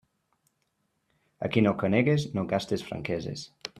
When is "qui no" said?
1.55-1.73